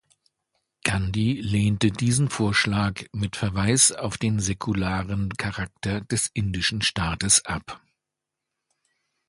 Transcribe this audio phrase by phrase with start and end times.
[0.83, 7.79] Gandhi lehnte diesen Vorschlag mit Verweis auf den säkularen Charakter des indischen Staates ab.